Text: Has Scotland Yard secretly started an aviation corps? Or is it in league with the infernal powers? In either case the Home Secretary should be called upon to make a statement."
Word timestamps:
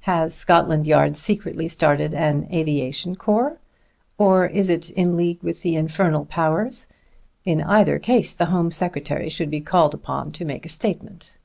Has 0.00 0.34
Scotland 0.34 0.86
Yard 0.86 1.16
secretly 1.16 1.66
started 1.66 2.12
an 2.12 2.46
aviation 2.52 3.14
corps? 3.14 3.58
Or 4.18 4.44
is 4.44 4.68
it 4.68 4.90
in 4.90 5.16
league 5.16 5.42
with 5.42 5.62
the 5.62 5.76
infernal 5.76 6.26
powers? 6.26 6.88
In 7.46 7.62
either 7.62 7.98
case 7.98 8.34
the 8.34 8.44
Home 8.52 8.70
Secretary 8.70 9.30
should 9.30 9.50
be 9.50 9.62
called 9.62 9.94
upon 9.94 10.30
to 10.32 10.44
make 10.44 10.66
a 10.66 10.68
statement." 10.68 11.38